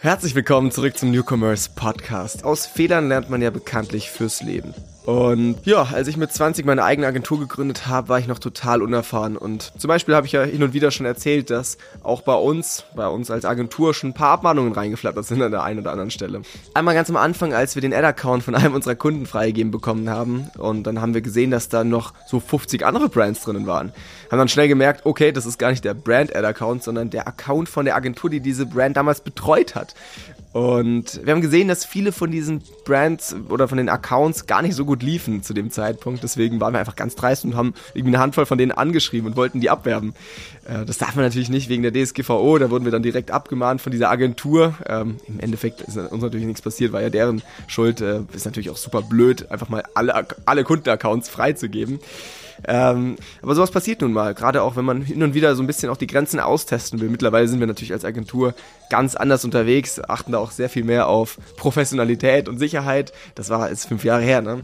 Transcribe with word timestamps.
Herzlich 0.00 0.36
willkommen 0.36 0.70
zurück 0.70 0.96
zum 0.96 1.10
Newcomers 1.10 1.70
Podcast. 1.70 2.44
Aus 2.44 2.66
Fehlern 2.66 3.08
lernt 3.08 3.30
man 3.30 3.42
ja 3.42 3.50
bekanntlich 3.50 4.12
fürs 4.12 4.42
Leben. 4.42 4.72
Und 5.08 5.64
ja, 5.64 5.84
als 5.84 6.06
ich 6.06 6.18
mit 6.18 6.30
20 6.30 6.66
meine 6.66 6.84
eigene 6.84 7.06
Agentur 7.06 7.40
gegründet 7.40 7.86
habe, 7.86 8.10
war 8.10 8.18
ich 8.18 8.26
noch 8.26 8.38
total 8.38 8.82
unerfahren. 8.82 9.38
Und 9.38 9.72
zum 9.78 9.88
Beispiel 9.88 10.14
habe 10.14 10.26
ich 10.26 10.32
ja 10.32 10.42
hin 10.42 10.62
und 10.62 10.74
wieder 10.74 10.90
schon 10.90 11.06
erzählt, 11.06 11.48
dass 11.48 11.78
auch 12.02 12.20
bei 12.20 12.34
uns, 12.34 12.84
bei 12.94 13.08
uns 13.08 13.30
als 13.30 13.46
Agentur 13.46 13.94
schon 13.94 14.10
ein 14.10 14.12
paar 14.12 14.32
Abmahnungen 14.32 14.74
reingeflattert 14.74 15.24
sind 15.24 15.40
an 15.40 15.50
der 15.50 15.62
einen 15.62 15.80
oder 15.80 15.92
anderen 15.92 16.10
Stelle. 16.10 16.42
Einmal 16.74 16.94
ganz 16.94 17.08
am 17.08 17.16
Anfang, 17.16 17.54
als 17.54 17.74
wir 17.74 17.80
den 17.80 17.94
Ad-Account 17.94 18.42
von 18.42 18.54
einem 18.54 18.74
unserer 18.74 18.96
Kunden 18.96 19.24
freigegeben 19.24 19.72
bekommen 19.72 20.10
haben. 20.10 20.50
Und 20.58 20.82
dann 20.82 21.00
haben 21.00 21.14
wir 21.14 21.22
gesehen, 21.22 21.50
dass 21.50 21.70
da 21.70 21.84
noch 21.84 22.12
so 22.26 22.38
50 22.38 22.84
andere 22.84 23.08
Brands 23.08 23.40
drinnen 23.44 23.66
waren. 23.66 23.94
Haben 24.30 24.38
dann 24.40 24.48
schnell 24.48 24.68
gemerkt, 24.68 25.06
okay, 25.06 25.32
das 25.32 25.46
ist 25.46 25.58
gar 25.58 25.70
nicht 25.70 25.86
der 25.86 25.94
Brand-Ad-Account, 25.94 26.82
sondern 26.82 27.08
der 27.08 27.26
Account 27.26 27.70
von 27.70 27.86
der 27.86 27.96
Agentur, 27.96 28.28
die 28.28 28.40
diese 28.40 28.66
Brand 28.66 28.98
damals 28.98 29.22
betreut 29.22 29.74
hat. 29.74 29.94
Und 30.52 31.20
wir 31.24 31.34
haben 31.34 31.42
gesehen, 31.42 31.68
dass 31.68 31.84
viele 31.84 32.10
von 32.10 32.30
diesen 32.30 32.62
Brands 32.84 33.36
oder 33.50 33.68
von 33.68 33.76
den 33.76 33.88
Accounts 33.88 34.46
gar 34.46 34.62
nicht 34.62 34.74
so 34.74 34.86
gut 34.86 35.02
liefen 35.02 35.42
zu 35.42 35.52
dem 35.52 35.70
Zeitpunkt. 35.70 36.22
Deswegen 36.22 36.58
waren 36.60 36.72
wir 36.72 36.80
einfach 36.80 36.96
ganz 36.96 37.14
dreist 37.14 37.44
und 37.44 37.54
haben 37.54 37.74
irgendwie 37.92 38.14
eine 38.14 38.22
Handvoll 38.22 38.46
von 38.46 38.56
denen 38.56 38.72
angeschrieben 38.72 39.28
und 39.28 39.36
wollten 39.36 39.60
die 39.60 39.68
abwerben. 39.68 40.14
Äh, 40.64 40.86
das 40.86 40.96
darf 40.96 41.14
man 41.16 41.24
natürlich 41.24 41.50
nicht 41.50 41.68
wegen 41.68 41.82
der 41.82 41.92
DSGVO. 41.92 42.58
Da 42.58 42.70
wurden 42.70 42.84
wir 42.84 42.92
dann 42.92 43.02
direkt 43.02 43.30
abgemahnt 43.30 43.82
von 43.82 43.92
dieser 43.92 44.10
Agentur. 44.10 44.74
Ähm, 44.86 45.18
Im 45.26 45.38
Endeffekt 45.40 45.82
ist 45.82 45.98
uns 45.98 46.22
natürlich 46.22 46.46
nichts 46.46 46.62
passiert, 46.62 46.92
war 46.92 47.02
ja 47.02 47.10
deren 47.10 47.42
Schuld. 47.66 48.00
Äh, 48.00 48.22
ist 48.32 48.46
natürlich 48.46 48.70
auch 48.70 48.76
super 48.78 49.02
blöd, 49.02 49.50
einfach 49.50 49.68
mal 49.68 49.84
alle, 49.94 50.26
alle 50.46 50.64
Kundenaccounts 50.64 51.28
freizugeben. 51.28 52.00
Ähm, 52.66 53.16
aber 53.42 53.54
sowas 53.54 53.70
passiert 53.70 54.00
nun 54.00 54.12
mal, 54.12 54.34
gerade 54.34 54.62
auch 54.62 54.76
wenn 54.76 54.84
man 54.84 55.02
hin 55.02 55.22
und 55.22 55.34
wieder 55.34 55.54
so 55.54 55.62
ein 55.62 55.66
bisschen 55.66 55.90
auch 55.90 55.96
die 55.96 56.06
Grenzen 56.06 56.40
austesten 56.40 57.00
will. 57.00 57.08
Mittlerweile 57.08 57.48
sind 57.48 57.60
wir 57.60 57.66
natürlich 57.66 57.92
als 57.92 58.04
Agentur 58.04 58.54
ganz 58.90 59.14
anders 59.14 59.44
unterwegs, 59.44 60.00
achten 60.00 60.32
da 60.32 60.38
auch 60.38 60.50
sehr 60.50 60.68
viel 60.68 60.84
mehr 60.84 61.08
auf 61.08 61.38
Professionalität 61.56 62.48
und 62.48 62.58
Sicherheit. 62.58 63.12
Das 63.34 63.50
war 63.50 63.68
jetzt 63.68 63.86
fünf 63.86 64.04
Jahre 64.04 64.22
her, 64.22 64.42
ne? 64.42 64.62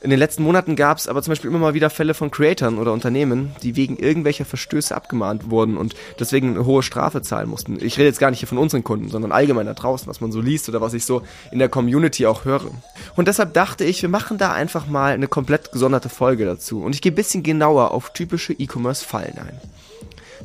In 0.00 0.10
den 0.10 0.18
letzten 0.20 0.44
Monaten 0.44 0.76
gab 0.76 0.98
es 0.98 1.08
aber 1.08 1.22
zum 1.22 1.32
Beispiel 1.32 1.50
immer 1.50 1.58
mal 1.58 1.74
wieder 1.74 1.90
Fälle 1.90 2.14
von 2.14 2.30
Creatoren 2.30 2.78
oder 2.78 2.92
Unternehmen, 2.92 3.50
die 3.64 3.74
wegen 3.74 3.96
irgendwelcher 3.96 4.44
Verstöße 4.44 4.94
abgemahnt 4.94 5.50
wurden 5.50 5.76
und 5.76 5.96
deswegen 6.20 6.50
eine 6.50 6.64
hohe 6.64 6.84
Strafe 6.84 7.20
zahlen 7.20 7.48
mussten. 7.48 7.78
Ich 7.80 7.98
rede 7.98 8.06
jetzt 8.06 8.20
gar 8.20 8.30
nicht 8.30 8.38
hier 8.38 8.48
von 8.48 8.58
unseren 8.58 8.84
Kunden, 8.84 9.08
sondern 9.08 9.32
allgemein 9.32 9.66
da 9.66 9.74
draußen, 9.74 10.06
was 10.06 10.20
man 10.20 10.30
so 10.30 10.40
liest 10.40 10.68
oder 10.68 10.80
was 10.80 10.94
ich 10.94 11.04
so 11.04 11.22
in 11.50 11.58
der 11.58 11.68
Community 11.68 12.26
auch 12.26 12.44
höre. 12.44 12.70
Und 13.16 13.26
deshalb 13.26 13.54
dachte 13.54 13.84
ich, 13.84 14.00
wir 14.00 14.08
machen 14.08 14.38
da 14.38 14.52
einfach 14.52 14.86
mal 14.86 15.14
eine 15.14 15.26
komplett 15.26 15.72
gesonderte 15.72 16.08
Folge 16.08 16.44
dazu 16.44 16.80
und 16.80 16.94
ich 16.94 17.02
gehe 17.02 17.10
ein 17.10 17.16
bisschen 17.16 17.42
genauer 17.42 17.90
auf 17.90 18.12
typische 18.12 18.52
E-Commerce-Fallen 18.52 19.38
ein. 19.38 19.60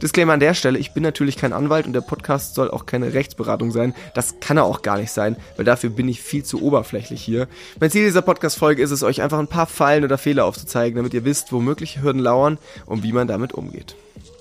Disclaimer 0.02 0.34
an 0.34 0.40
der 0.40 0.54
Stelle, 0.54 0.80
ich 0.80 0.94
bin 0.94 1.04
natürlich 1.04 1.38
kein 1.38 1.54
Anwalt 1.54 1.86
und 1.86 1.94
der 1.94 2.02
Podcast 2.02 2.56
soll 2.56 2.72
auch 2.72 2.86
keine 2.86 3.14
Rechtsberatung 3.14 3.72
sein. 3.72 3.94
Das 4.14 4.40
kann 4.40 4.58
er 4.58 4.66
auch 4.66 4.82
gar 4.82 4.98
nicht 4.98 5.12
sein, 5.12 5.36
weil 5.56 5.66
dafür 5.66 5.90
bin 5.90 6.10
ich 6.10 6.22
viel 6.22 6.44
zu 6.44 6.62
oberflächlich 6.62 7.22
hier. 7.22 7.48
Mein 7.80 7.92
Ziel 7.92 8.06
dieser 8.06 8.22
Podcast-Folge 8.22 8.82
ist 8.82 8.92
es, 8.92 9.04
euch 9.04 9.22
einfach 9.22 9.40
ein 9.40 9.48
paar 9.48 9.68
Fallen 9.68 10.04
oder 10.04 10.18
Fehler 10.18 10.46
aufzuzeigen, 10.46 10.98
damit 10.98 11.14
ihr 11.14 11.26
wisst, 11.26 11.52
wo 11.52 11.60
mögliche 11.60 12.02
Hürden 12.02 12.22
lauern 12.22 12.58
und 12.86 13.04
wie 13.04 13.14
man 13.14 13.28
damit 13.28 13.54
umgeht. 13.54 13.96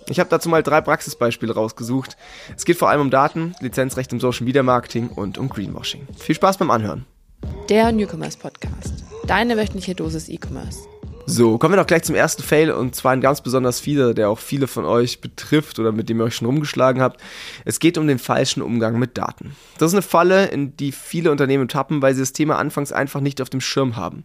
Ich 0.09 0.19
habe 0.19 0.31
dazu 0.31 0.49
mal 0.49 0.63
drei 0.63 0.81
Praxisbeispiele 0.81 1.55
rausgesucht. 1.55 2.17
Es 2.57 2.65
geht 2.65 2.77
vor 2.77 2.91
allem 2.91 3.03
um 3.03 3.11
Daten, 3.11 3.55
Lizenzrecht 3.61 4.13
im 4.13 4.21
Social 4.21 4.45
Media 4.45 4.63
Marketing 4.63 5.09
und 5.09 5.39
um 5.39 5.49
Greenwashing. 5.49 6.07
Viel 6.19 6.35
Spaß 6.35 6.59
beim 6.59 6.71
Anhören. 6.71 7.07
Der 7.69 7.93
Newcomers 7.93 8.37
Podcast. 8.37 9.05
Deine 9.27 9.57
wöchentliche 9.57 9.95
Dosis 9.95 10.29
E-Commerce. 10.29 10.81
So, 11.25 11.57
kommen 11.57 11.75
wir 11.75 11.77
doch 11.77 11.87
gleich 11.87 12.03
zum 12.03 12.17
ersten 12.17 12.43
Fail 12.43 12.73
und 12.73 12.97
zwar 12.97 13.13
ein 13.13 13.21
ganz 13.21 13.41
besonders 13.41 13.79
fieser, 13.79 14.13
der 14.13 14.29
auch 14.29 14.41
viele 14.41 14.67
von 14.67 14.85
euch 14.85 15.21
betrifft 15.21 15.79
oder 15.79 15.93
mit 15.93 16.09
dem 16.09 16.19
ihr 16.19 16.25
euch 16.25 16.35
schon 16.35 16.47
rumgeschlagen 16.47 17.01
habt. 17.01 17.21
Es 17.65 17.79
geht 17.79 17.97
um 17.97 18.09
den 18.09 18.19
falschen 18.19 18.61
Umgang 18.61 18.99
mit 18.99 19.17
Daten. 19.17 19.55
Das 19.79 19.93
ist 19.93 19.95
eine 19.95 20.03
Falle, 20.03 20.47
in 20.47 20.77
die 20.77 20.91
viele 20.91 21.31
Unternehmen 21.31 21.69
tappen, 21.69 22.03
weil 22.03 22.15
sie 22.15 22.21
das 22.23 22.33
Thema 22.33 22.59
anfangs 22.59 22.93
einfach 22.93 23.21
nicht 23.21 23.41
auf 23.41 23.51
dem 23.51 23.61
Schirm 23.61 23.97
haben. 23.97 24.25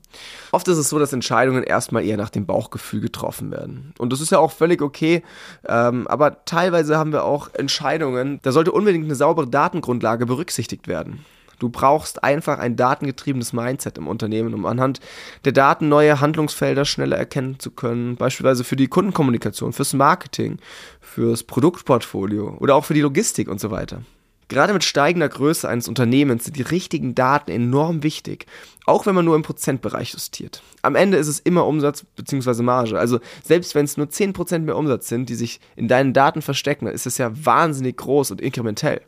Oft 0.51 0.67
ist 0.67 0.77
es 0.77 0.89
so, 0.89 0.97
dass 0.97 1.13
Entscheidungen 1.13 1.63
erstmal 1.63 2.03
eher 2.03 2.17
nach 2.17 2.31
dem 2.31 2.47
Bauchgefühl 2.47 2.99
getroffen 2.99 3.51
werden. 3.51 3.93
Und 3.99 4.11
das 4.11 4.19
ist 4.19 4.31
ja 4.31 4.39
auch 4.39 4.51
völlig 4.51 4.81
okay, 4.81 5.23
ähm, 5.67 6.07
aber 6.07 6.45
teilweise 6.45 6.97
haben 6.97 7.11
wir 7.11 7.25
auch 7.25 7.53
Entscheidungen, 7.53 8.39
da 8.41 8.51
sollte 8.51 8.71
unbedingt 8.71 9.05
eine 9.05 9.15
saubere 9.15 9.47
Datengrundlage 9.47 10.25
berücksichtigt 10.25 10.87
werden. 10.87 11.23
Du 11.59 11.69
brauchst 11.69 12.23
einfach 12.23 12.59
ein 12.59 12.75
datengetriebenes 12.75 13.53
Mindset 13.53 13.97
im 13.97 14.07
Unternehmen, 14.07 14.53
um 14.53 14.65
anhand 14.65 14.99
der 15.45 15.51
Daten 15.51 15.89
neue 15.89 16.19
Handlungsfelder 16.19 16.85
schneller 16.85 17.17
erkennen 17.17 17.59
zu 17.59 17.71
können. 17.71 18.15
Beispielsweise 18.15 18.63
für 18.63 18.75
die 18.75 18.87
Kundenkommunikation, 18.87 19.73
fürs 19.73 19.93
Marketing, 19.93 20.59
fürs 21.01 21.43
Produktportfolio 21.43 22.57
oder 22.59 22.75
auch 22.75 22.85
für 22.85 22.93
die 22.93 23.01
Logistik 23.01 23.47
und 23.47 23.59
so 23.59 23.71
weiter. 23.71 24.01
Gerade 24.49 24.71
mit 24.71 24.85
steigender 24.85 25.27
Größe 25.27 25.67
eines 25.67 25.89
Unternehmens 25.89 26.45
sind 26.45 26.55
die 26.55 26.61
richtigen 26.61 27.15
Daten 27.15 27.51
enorm 27.51 28.01
wichtig, 28.01 28.45
auch 28.85 29.05
wenn 29.05 29.13
man 29.13 29.25
nur 29.25 29.35
im 29.35 29.41
Prozentbereich 29.41 30.13
justiert. 30.13 30.61
Am 30.83 30.95
Ende 30.95 31.17
ist 31.17 31.27
es 31.27 31.39
immer 31.39 31.65
Umsatz 31.65 32.05
bzw. 32.15 32.63
Marge. 32.63 32.97
Also 32.97 33.19
selbst 33.43 33.75
wenn 33.75 33.83
es 33.83 33.97
nur 33.97 34.07
10% 34.07 34.59
mehr 34.59 34.77
Umsatz 34.77 35.09
sind, 35.09 35.27
die 35.27 35.35
sich 35.35 35.59
in 35.75 35.89
deinen 35.89 36.13
Daten 36.13 36.41
verstecken, 36.41 36.87
ist 36.87 37.05
es 37.05 37.17
ja 37.17 37.29
wahnsinnig 37.45 37.97
groß 37.97 38.31
und 38.31 38.39
inkrementell. 38.39 39.01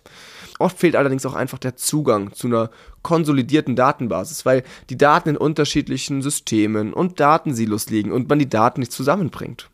Oft 0.60 0.78
fehlt 0.78 0.96
allerdings 0.96 1.26
auch 1.26 1.34
einfach 1.34 1.58
der 1.58 1.78
Zugang 1.78 2.34
zu 2.34 2.48
einer 2.48 2.70
konsolidierten 3.02 3.76
Datenbasis, 3.76 4.46
weil 4.46 4.64
die 4.90 4.98
Daten 4.98 5.30
in 5.30 5.38
unterschiedlichen 5.38 6.22
Systemen 6.22 6.94
und 6.94 7.20
Datensilos 7.20 7.90
liegen 7.90 8.12
und 8.12 8.30
man 8.30 8.40
die 8.40 8.50
Daten 8.50 8.82
nicht 8.82 8.92
zusammenbringt. 8.92 9.70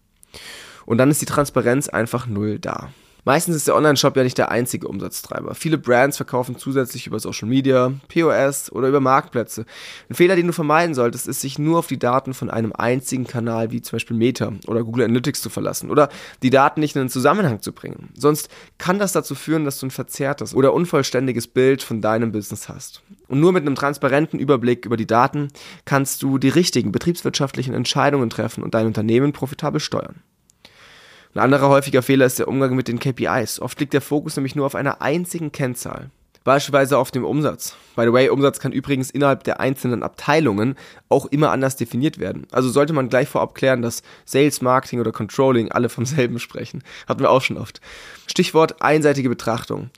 Und 0.86 1.00
dann 1.00 1.10
ist 1.10 1.22
die 1.22 1.26
Transparenz 1.26 1.90
einfach 1.90 2.28
null 2.28 2.60
da. 2.60 2.90
Meistens 3.28 3.56
ist 3.56 3.68
der 3.68 3.76
Online-Shop 3.76 4.16
ja 4.16 4.24
nicht 4.24 4.38
der 4.38 4.52
einzige 4.52 4.88
Umsatztreiber. 4.88 5.56
Viele 5.56 5.80
Brands 5.80 6.18
verkaufen 6.18 6.60
zusätzlich 6.60 7.08
über 7.08 7.20
Social 7.20 7.50
Media, 7.50 7.92
POS 8.08 8.72
oder 8.72 8.88
über 8.88 9.00
Marktplätze. 9.00 9.66
Ein 10.08 10.14
Fehler, 10.14 10.36
den 10.36 10.46
du 10.46 10.54
vermeiden 10.54 10.94
solltest, 10.94 11.28
ist, 11.28 11.42
sich 11.42 11.58
nur 11.58 11.80
auf 11.80 11.88
die 11.88 11.98
Daten 11.98 12.36
von 12.36 12.52
einem 12.52 12.72
einzigen 12.72 13.26
Kanal 13.26 13.72
wie 13.72 13.82
zum 13.82 13.96
Beispiel 13.96 14.16
Meta 14.16 14.54
oder 14.68 14.84
Google 14.84 15.06
Analytics 15.06 15.42
zu 15.42 15.50
verlassen 15.50 15.90
oder 15.90 16.10
die 16.44 16.52
Daten 16.52 16.82
nicht 16.82 16.96
in 16.96 17.00
einen 17.00 17.10
Zusammenhang 17.10 17.64
zu 17.64 17.74
bringen. 17.74 18.10
Sonst 18.16 18.50
kann 18.78 19.00
das 19.00 19.12
dazu 19.12 19.34
führen, 19.34 19.66
dass 19.66 19.80
du 19.80 19.88
ein 19.88 19.92
verzerrtes 19.92 20.54
oder 20.54 20.74
unvollständiges 20.74 21.48
Bild 21.48 21.82
von 21.82 22.02
deinem 22.02 22.32
Business 22.32 22.70
hast. 22.70 23.02
Und 23.28 23.40
nur 23.40 23.54
mit 23.54 23.64
einem 23.64 23.74
transparenten 23.74 24.40
Überblick 24.40 24.86
über 24.86 24.98
die 24.98 25.08
Daten 25.08 25.48
kannst 25.86 26.22
du 26.22 26.38
die 26.38 26.50
richtigen 26.50 26.92
betriebswirtschaftlichen 26.92 27.74
Entscheidungen 27.74 28.30
treffen 28.30 28.64
und 28.64 28.76
dein 28.76 28.86
Unternehmen 28.86 29.34
profitabel 29.34 29.80
steuern. 29.80 30.22
Ein 31.36 31.42
anderer 31.42 31.68
häufiger 31.68 32.02
Fehler 32.02 32.26
ist 32.26 32.40
der 32.40 32.48
Umgang 32.48 32.78
mit 32.78 32.88
den 32.88 32.98
KPIs. 32.98 33.60
Oft 33.60 33.78
liegt 33.82 33.92
der 33.92 34.00
Fokus 34.00 34.38
nämlich 34.38 34.56
nur 34.56 34.66
auf 34.66 34.74
einer 34.74 35.02
einzigen 35.02 35.52
Kennzahl. 35.52 36.10
Beispielsweise 36.46 37.00
auf 37.00 37.10
dem 37.10 37.26
Umsatz. 37.26 37.76
By 37.96 38.04
the 38.04 38.14
way, 38.14 38.30
Umsatz 38.30 38.60
kann 38.60 38.72
übrigens 38.72 39.10
innerhalb 39.10 39.44
der 39.46 39.60
einzelnen 39.60 40.04
Abteilungen 40.04 40.76
auch 41.10 41.26
immer 41.26 41.50
anders 41.50 41.76
definiert 41.76 42.20
werden. 42.20 42.46
Also 42.52 42.70
sollte 42.70 42.94
man 42.94 43.10
gleich 43.10 43.28
vorab 43.28 43.56
klären, 43.56 43.82
dass 43.82 44.04
Sales, 44.26 44.62
Marketing 44.62 45.00
oder 45.00 45.12
Controlling 45.12 45.72
alle 45.72 45.90
vom 45.90 46.06
selben 46.06 46.38
sprechen. 46.38 46.84
Hatten 47.08 47.22
wir 47.22 47.32
auch 47.32 47.42
schon 47.42 47.58
oft. 47.58 47.82
Stichwort 48.28 48.80
einseitige 48.84 49.28
Betrachtung. 49.28 49.90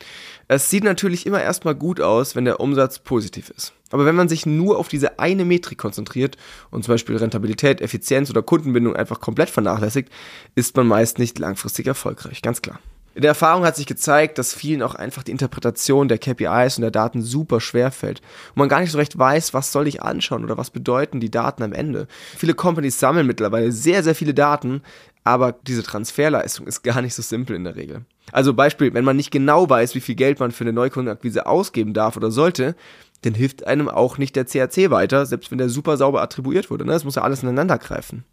Es 0.47 0.69
sieht 0.69 0.85
natürlich 0.85 1.25
immer 1.25 1.41
erstmal 1.43 1.75
gut 1.75 1.99
aus, 1.99 2.33
wenn 2.37 2.45
der 2.45 2.61
Umsatz 2.61 2.99
positiv 2.99 3.49
ist. 3.49 3.73
Aber 3.91 4.05
wenn 4.05 4.15
man 4.15 4.29
sich 4.29 4.45
nur 4.45 4.77
auf 4.77 4.87
diese 4.87 5.19
eine 5.19 5.43
Metrik 5.43 5.77
konzentriert 5.77 6.37
und 6.71 6.85
zum 6.85 6.93
Beispiel 6.93 7.17
Rentabilität, 7.17 7.81
Effizienz 7.81 8.29
oder 8.29 8.41
Kundenbindung 8.41 8.95
einfach 8.95 9.19
komplett 9.19 9.49
vernachlässigt, 9.49 10.09
ist 10.55 10.77
man 10.77 10.87
meist 10.87 11.19
nicht 11.19 11.39
langfristig 11.39 11.87
erfolgreich, 11.87 12.41
ganz 12.41 12.61
klar. 12.61 12.79
In 13.17 13.23
der 13.23 13.29
Erfahrung 13.29 13.65
hat 13.65 13.75
sich 13.75 13.87
gezeigt, 13.87 14.37
dass 14.37 14.53
vielen 14.53 14.83
auch 14.83 14.93
einfach 14.93 15.23
die 15.23 15.31
Interpretation 15.31 16.07
der 16.07 16.19
KPIs 16.19 16.77
und 16.77 16.83
der 16.83 16.91
Daten 16.91 17.23
super 17.23 17.59
schwer 17.59 17.89
fällt 17.89 18.19
und 18.49 18.57
man 18.57 18.69
gar 18.69 18.79
nicht 18.79 18.91
so 18.91 18.99
recht 18.99 19.17
weiß, 19.17 19.55
was 19.55 19.71
soll 19.71 19.87
ich 19.87 20.03
anschauen 20.03 20.43
oder 20.43 20.59
was 20.59 20.69
bedeuten 20.69 21.19
die 21.19 21.31
Daten 21.31 21.63
am 21.63 21.73
Ende. 21.73 22.07
Viele 22.37 22.53
Companies 22.53 22.99
sammeln 22.99 23.25
mittlerweile 23.25 23.71
sehr, 23.71 24.03
sehr 24.03 24.13
viele 24.13 24.35
Daten, 24.35 24.83
aber 25.23 25.51
diese 25.51 25.81
Transferleistung 25.81 26.67
ist 26.67 26.83
gar 26.83 27.01
nicht 27.01 27.15
so 27.15 27.23
simpel 27.23 27.55
in 27.55 27.63
der 27.63 27.75
Regel. 27.75 28.05
Also 28.33 28.53
Beispiel, 28.53 28.93
wenn 28.93 29.03
man 29.03 29.17
nicht 29.17 29.31
genau 29.31 29.67
weiß, 29.67 29.95
wie 29.95 30.01
viel 30.01 30.13
Geld 30.13 30.39
man 30.39 30.51
für 30.51 30.65
eine 30.65 30.73
Neukundenakquise 30.73 31.47
ausgeben 31.47 31.95
darf 31.95 32.17
oder 32.17 32.29
sollte, 32.29 32.75
dann 33.23 33.33
hilft 33.33 33.65
einem 33.65 33.89
auch 33.89 34.19
nicht 34.19 34.35
der 34.35 34.45
CAC 34.45 34.91
weiter, 34.91 35.25
selbst 35.25 35.49
wenn 35.49 35.57
der 35.57 35.69
super 35.69 35.97
sauber 35.97 36.21
attribuiert 36.21 36.69
wurde. 36.69 36.85
Ne? 36.85 36.91
Das 36.91 37.03
muss 37.03 37.15
ja 37.15 37.23
alles 37.23 37.41
ineinander 37.41 37.79
greifen. 37.79 38.25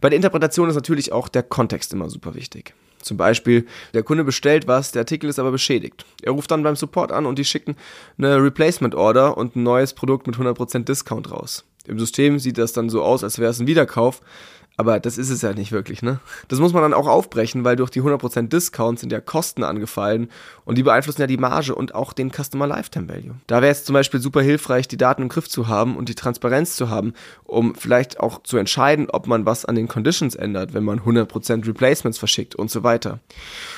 Bei 0.00 0.10
der 0.10 0.16
Interpretation 0.16 0.68
ist 0.68 0.76
natürlich 0.76 1.10
auch 1.10 1.26
der 1.26 1.42
Kontext 1.42 1.92
immer 1.92 2.08
super 2.08 2.36
wichtig. 2.36 2.72
Zum 3.06 3.16
Beispiel, 3.16 3.66
der 3.94 4.02
Kunde 4.02 4.24
bestellt 4.24 4.66
was, 4.66 4.90
der 4.90 5.00
Artikel 5.00 5.30
ist 5.30 5.38
aber 5.38 5.52
beschädigt. 5.52 6.04
Er 6.22 6.32
ruft 6.32 6.50
dann 6.50 6.64
beim 6.64 6.74
Support 6.74 7.12
an 7.12 7.24
und 7.24 7.38
die 7.38 7.44
schicken 7.44 7.76
eine 8.18 8.42
Replacement 8.42 8.96
Order 8.96 9.36
und 9.36 9.54
ein 9.54 9.62
neues 9.62 9.94
Produkt 9.94 10.26
mit 10.26 10.36
100% 10.36 10.84
Discount 10.84 11.30
raus. 11.30 11.64
Im 11.86 12.00
System 12.00 12.40
sieht 12.40 12.58
das 12.58 12.72
dann 12.72 12.90
so 12.90 13.04
aus, 13.04 13.22
als 13.22 13.38
wäre 13.38 13.52
es 13.52 13.60
ein 13.60 13.68
Wiederkauf, 13.68 14.20
Aber 14.78 15.00
das 15.00 15.16
ist 15.16 15.30
es 15.30 15.40
ja 15.40 15.54
nicht 15.54 15.72
wirklich, 15.72 16.02
ne? 16.02 16.20
Das 16.48 16.58
muss 16.58 16.74
man 16.74 16.82
dann 16.82 16.92
auch 16.92 17.06
aufbrechen, 17.06 17.64
weil 17.64 17.76
durch 17.76 17.90
die 17.90 18.02
100% 18.02 18.48
Discounts 18.48 19.00
sind 19.00 19.10
ja 19.10 19.20
Kosten 19.20 19.64
angefallen 19.64 20.28
und 20.66 20.76
die 20.76 20.82
beeinflussen 20.82 21.22
ja 21.22 21.26
die 21.26 21.38
Marge 21.38 21.74
und 21.74 21.94
auch 21.94 22.12
den 22.12 22.30
Customer 22.30 22.66
Lifetime 22.66 23.08
Value. 23.08 23.36
Da 23.46 23.62
wäre 23.62 23.72
es 23.72 23.84
zum 23.84 23.94
Beispiel 23.94 24.20
super 24.20 24.42
hilfreich, 24.42 24.86
die 24.86 24.98
Daten 24.98 25.22
im 25.22 25.28
Griff 25.30 25.48
zu 25.48 25.68
haben 25.68 25.96
und 25.96 26.10
die 26.10 26.14
Transparenz 26.14 26.76
zu 26.76 26.90
haben, 26.90 27.14
um 27.44 27.74
vielleicht 27.74 28.20
auch 28.20 28.42
zu 28.42 28.58
entscheiden, 28.58 29.08
ob 29.08 29.26
man 29.26 29.46
was 29.46 29.64
an 29.64 29.76
den 29.76 29.88
Conditions 29.88 30.34
ändert, 30.34 30.74
wenn 30.74 30.84
man 30.84 31.00
100% 31.00 31.66
Replacements 31.66 32.18
verschickt 32.18 32.54
und 32.54 32.70
so 32.70 32.82
weiter. 32.82 33.20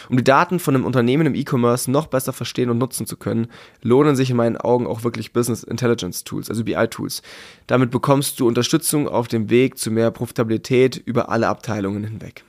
Um 0.08 0.16
die 0.16 0.24
Daten 0.24 0.58
von 0.58 0.74
einem 0.74 0.84
Unternehmen 0.84 1.26
im 1.26 1.34
E-Commerce 1.36 1.88
noch 1.88 2.08
besser 2.08 2.32
verstehen 2.32 2.70
und 2.70 2.78
nutzen 2.78 3.06
zu 3.06 3.16
können, 3.16 3.46
lohnen 3.82 4.16
sich 4.16 4.30
in 4.30 4.36
meinen 4.36 4.56
Augen 4.56 4.86
auch 4.88 5.04
wirklich 5.04 5.32
Business 5.32 5.62
Intelligence 5.62 6.24
Tools, 6.24 6.50
also 6.50 6.64
BI-Tools. 6.64 7.22
Damit 7.68 7.92
bekommst 7.92 8.40
du 8.40 8.48
Unterstützung 8.48 9.06
auf 9.06 9.28
dem 9.28 9.48
Weg 9.48 9.78
zu 9.78 9.92
mehr 9.92 10.10
Profitabilität 10.10 10.87
über 10.96 11.28
alle 11.28 11.48
Abteilungen 11.48 12.04
hinweg. 12.04 12.44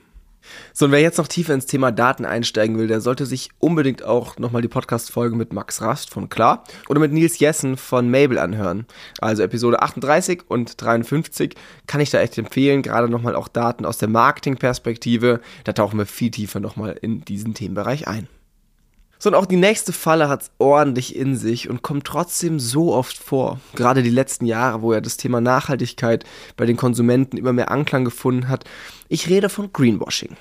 So, 0.72 0.86
und 0.86 0.92
wer 0.92 1.00
jetzt 1.00 1.18
noch 1.18 1.28
tiefer 1.28 1.54
ins 1.54 1.66
Thema 1.66 1.92
Daten 1.92 2.24
einsteigen 2.24 2.78
will, 2.78 2.86
der 2.86 3.00
sollte 3.00 3.26
sich 3.26 3.50
unbedingt 3.58 4.02
auch 4.02 4.38
nochmal 4.38 4.62
die 4.62 4.68
Podcast-Folge 4.68 5.36
mit 5.36 5.52
Max 5.52 5.82
Rast 5.82 6.10
von 6.10 6.28
Klar 6.28 6.64
oder 6.88 7.00
mit 7.00 7.12
Nils 7.12 7.38
Jessen 7.38 7.76
von 7.76 8.10
Mabel 8.10 8.38
anhören. 8.38 8.86
Also 9.20 9.42
Episode 9.42 9.82
38 9.82 10.42
und 10.48 10.80
53 10.80 11.54
kann 11.86 12.00
ich 12.00 12.10
da 12.10 12.20
echt 12.20 12.38
empfehlen, 12.38 12.82
gerade 12.82 13.08
nochmal 13.08 13.34
auch 13.34 13.48
Daten 13.48 13.84
aus 13.84 13.98
der 13.98 14.08
Marketing-Perspektive. 14.08 15.40
Da 15.64 15.72
tauchen 15.72 15.98
wir 15.98 16.06
viel 16.06 16.30
tiefer 16.30 16.60
nochmal 16.60 16.96
in 17.00 17.24
diesen 17.24 17.54
Themenbereich 17.54 18.08
ein. 18.08 18.28
So, 19.22 19.28
und 19.28 19.34
auch 19.34 19.44
die 19.44 19.56
nächste 19.56 19.92
Falle 19.92 20.30
hat 20.30 20.42
es 20.42 20.50
ordentlich 20.56 21.14
in 21.14 21.36
sich 21.36 21.68
und 21.68 21.82
kommt 21.82 22.06
trotzdem 22.06 22.58
so 22.58 22.94
oft 22.94 23.18
vor. 23.18 23.60
Gerade 23.74 24.02
die 24.02 24.08
letzten 24.08 24.46
Jahre, 24.46 24.80
wo 24.80 24.94
ja 24.94 25.02
das 25.02 25.18
Thema 25.18 25.42
Nachhaltigkeit 25.42 26.24
bei 26.56 26.64
den 26.64 26.78
Konsumenten 26.78 27.36
immer 27.36 27.52
mehr 27.52 27.70
Anklang 27.70 28.06
gefunden 28.06 28.48
hat. 28.48 28.64
Ich 29.10 29.28
rede 29.28 29.50
von 29.50 29.74
Greenwashing. 29.74 30.38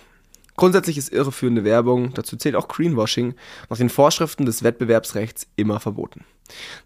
Grundsätzlich 0.55 0.97
ist 0.97 1.11
irreführende 1.11 1.65
Werbung, 1.65 2.13
dazu 2.13 2.37
zählt 2.37 2.55
auch 2.55 2.69
Greenwashing, 2.69 3.35
nach 3.69 3.77
den 3.77 3.89
Vorschriften 3.89 4.45
des 4.45 4.63
Wettbewerbsrechts 4.63 5.47
immer 5.57 5.81
verboten. 5.81 6.23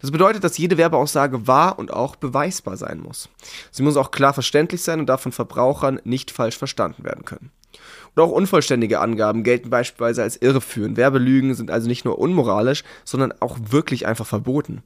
Das 0.00 0.10
bedeutet, 0.10 0.42
dass 0.42 0.58
jede 0.58 0.76
Werbeaussage 0.76 1.46
wahr 1.46 1.78
und 1.78 1.92
auch 1.92 2.16
beweisbar 2.16 2.76
sein 2.76 3.00
muss. 3.00 3.28
Sie 3.70 3.84
muss 3.84 3.96
auch 3.96 4.10
klar 4.10 4.34
verständlich 4.34 4.82
sein 4.82 4.98
und 4.98 5.06
darf 5.06 5.22
von 5.22 5.32
Verbrauchern 5.32 6.00
nicht 6.02 6.32
falsch 6.32 6.58
verstanden 6.58 7.04
werden 7.04 7.24
können. 7.24 7.50
Und 8.14 8.22
auch 8.22 8.30
unvollständige 8.30 9.00
Angaben 9.00 9.42
gelten 9.42 9.70
beispielsweise 9.70 10.22
als 10.22 10.36
irreführend. 10.36 10.96
Werbelügen 10.96 11.54
sind 11.54 11.70
also 11.70 11.88
nicht 11.88 12.04
nur 12.04 12.18
unmoralisch, 12.18 12.84
sondern 13.04 13.32
auch 13.40 13.58
wirklich 13.70 14.06
einfach 14.06 14.26
verboten. 14.26 14.82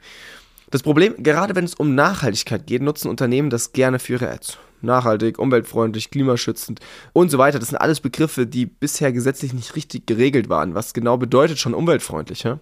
Das 0.70 0.82
Problem, 0.82 1.14
gerade 1.22 1.54
wenn 1.54 1.64
es 1.64 1.74
um 1.74 1.94
Nachhaltigkeit 1.94 2.66
geht, 2.66 2.82
nutzen 2.82 3.08
Unternehmen 3.08 3.48
das 3.48 3.72
gerne 3.72 3.98
für 3.98 4.14
ihre 4.14 4.30
Ads. 4.30 4.58
Nachhaltig, 4.80 5.38
umweltfreundlich, 5.38 6.10
klimaschützend 6.10 6.80
und 7.12 7.30
so 7.30 7.38
weiter. 7.38 7.58
Das 7.58 7.70
sind 7.70 7.78
alles 7.78 8.00
Begriffe, 8.00 8.46
die 8.46 8.66
bisher 8.66 9.12
gesetzlich 9.12 9.52
nicht 9.52 9.74
richtig 9.76 10.06
geregelt 10.06 10.48
waren. 10.48 10.74
Was 10.74 10.92
genau 10.92 11.16
bedeutet 11.16 11.58
schon 11.58 11.74
umweltfreundlich? 11.74 12.42
Ja? 12.42 12.60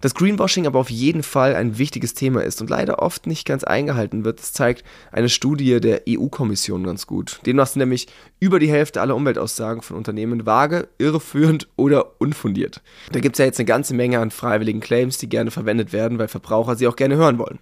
Dass 0.00 0.14
Greenwashing 0.14 0.66
aber 0.66 0.78
auf 0.78 0.90
jeden 0.90 1.22
Fall 1.22 1.54
ein 1.54 1.78
wichtiges 1.78 2.14
Thema 2.14 2.42
ist 2.42 2.60
und 2.60 2.70
leider 2.70 3.00
oft 3.00 3.26
nicht 3.26 3.46
ganz 3.46 3.64
eingehalten 3.64 4.24
wird, 4.24 4.38
das 4.38 4.52
zeigt 4.52 4.84
eine 5.10 5.28
Studie 5.28 5.80
der 5.80 6.02
EU-Kommission 6.08 6.84
ganz 6.84 7.06
gut. 7.06 7.40
Demnach 7.46 7.66
sind 7.66 7.80
nämlich 7.80 8.06
über 8.40 8.58
die 8.58 8.70
Hälfte 8.70 9.00
aller 9.00 9.16
Umweltaussagen 9.16 9.82
von 9.82 9.96
Unternehmen 9.96 10.46
vage, 10.46 10.88
irreführend 10.98 11.68
oder 11.76 12.20
unfundiert. 12.20 12.82
Da 13.12 13.20
gibt 13.20 13.34
es 13.34 13.38
ja 13.38 13.46
jetzt 13.46 13.58
eine 13.58 13.66
ganze 13.66 13.94
Menge 13.94 14.20
an 14.20 14.30
freiwilligen 14.30 14.80
Claims, 14.80 15.18
die 15.18 15.28
gerne 15.28 15.50
verwendet 15.50 15.92
werden, 15.92 16.18
weil 16.18 16.28
Verbraucher 16.28 16.76
sie 16.76 16.86
auch 16.86 16.96
gerne 16.96 17.16
hören 17.16 17.38
wollen. 17.38 17.58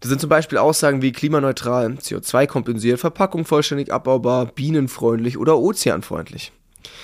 Das 0.00 0.08
sind 0.08 0.20
zum 0.20 0.30
Beispiel 0.30 0.56
Aussagen 0.56 1.02
wie 1.02 1.12
klimaneutral, 1.12 1.86
CO2 2.00 2.46
kompensiert, 2.46 3.00
Verpackung 3.00 3.44
vollständig 3.44 3.92
abbaubar, 3.92 4.46
bienenfreundlich 4.46 5.36
oder 5.36 5.58
ozeanfreundlich. 5.58 6.52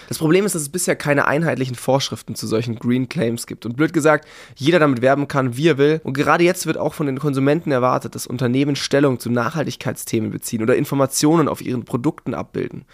Das 0.08 0.18
Problem 0.18 0.46
ist, 0.46 0.54
dass 0.54 0.62
es 0.62 0.68
bisher 0.68 0.96
keine 0.96 1.26
einheitlichen 1.26 1.74
Vorschriften 1.74 2.34
zu 2.34 2.46
solchen 2.46 2.78
Green 2.78 3.08
Claims 3.08 3.46
gibt. 3.46 3.66
Und 3.66 3.76
blöd 3.76 3.92
gesagt, 3.92 4.26
jeder 4.54 4.78
damit 4.78 5.02
werben 5.02 5.28
kann, 5.28 5.56
wie 5.56 5.68
er 5.68 5.78
will. 5.78 6.00
Und 6.04 6.14
gerade 6.14 6.44
jetzt 6.44 6.66
wird 6.66 6.78
auch 6.78 6.94
von 6.94 7.06
den 7.06 7.18
Konsumenten 7.18 7.70
erwartet, 7.70 8.14
dass 8.14 8.26
Unternehmen 8.26 8.76
Stellung 8.76 9.18
zu 9.18 9.30
Nachhaltigkeitsthemen 9.30 10.30
beziehen 10.30 10.62
oder 10.62 10.76
Informationen 10.76 11.48
auf 11.48 11.60
ihren 11.60 11.84
Produkten 11.84 12.34
abbilden. 12.34 12.84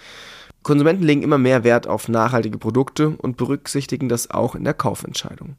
Konsumenten 0.62 1.02
legen 1.02 1.22
immer 1.22 1.38
mehr 1.38 1.64
Wert 1.64 1.88
auf 1.88 2.08
nachhaltige 2.08 2.58
Produkte 2.58 3.10
und 3.10 3.36
berücksichtigen 3.36 4.08
das 4.08 4.30
auch 4.30 4.54
in 4.54 4.64
der 4.64 4.74
Kaufentscheidung. 4.74 5.56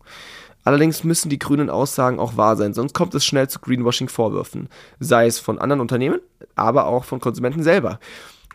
Allerdings 0.64 1.04
müssen 1.04 1.30
die 1.30 1.40
grünen 1.40 1.70
Aussagen 1.70 2.20
auch 2.20 2.38
wahr 2.38 2.56
sein, 2.56 2.74
sonst 2.74 2.94
kommt 2.94 3.14
es 3.16 3.26
schnell 3.26 3.50
zu 3.50 3.60
Greenwashing-Vorwürfen, 3.60 4.70
sei 5.00 5.26
es 5.26 5.40
von 5.40 5.60
anderen 5.60 5.82
Unternehmen, 5.82 6.22
aber 6.56 6.86
auch 6.86 7.04
von 7.04 7.20
Konsumenten 7.20 7.64
selber. 7.64 8.00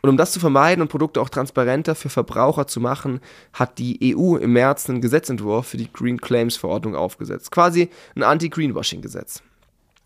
Und 0.02 0.10
um 0.10 0.16
das 0.16 0.32
zu 0.32 0.40
vermeiden 0.40 0.82
und 0.82 0.88
Produkte 0.88 1.20
auch 1.20 1.28
transparenter 1.28 1.94
für 1.94 2.08
Verbraucher 2.08 2.66
zu 2.66 2.80
machen, 2.80 3.20
hat 3.52 3.78
die 3.78 4.16
EU 4.16 4.36
im 4.36 4.52
März 4.52 4.88
einen 4.88 5.00
Gesetzentwurf 5.00 5.68
für 5.68 5.76
die 5.76 5.92
Green 5.92 6.20
Claims 6.20 6.56
Verordnung 6.56 6.94
aufgesetzt. 6.94 7.50
Quasi 7.50 7.90
ein 8.14 8.22
Anti-Greenwashing-Gesetz. 8.22 9.42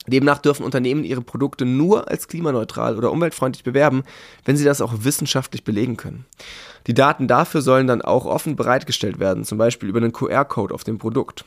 Demnach 0.07 0.39
dürfen 0.39 0.65
Unternehmen 0.65 1.05
ihre 1.05 1.21
Produkte 1.21 1.65
nur 1.65 2.11
als 2.11 2.27
klimaneutral 2.27 2.97
oder 2.97 3.13
umweltfreundlich 3.13 3.63
bewerben, 3.63 4.03
wenn 4.45 4.57
sie 4.57 4.65
das 4.65 4.81
auch 4.81 4.93
wissenschaftlich 5.05 5.63
belegen 5.63 5.97
können. 5.97 6.27
Die 6.89 6.95
Daten 6.95 7.29
dafür 7.29 7.63
sollen 7.63 7.87
dann 7.87 8.03
auch 8.03 8.25
offen 8.25 8.57
bereitgestellt 8.57 9.21
werden, 9.21 9.45
zum 9.45 9.59
Beispiel 9.59 9.89
über 9.89 10.01
einen 10.01 10.13
QR-Code 10.13 10.75
auf 10.75 10.83
dem 10.83 10.99
Produkt. 10.99 11.45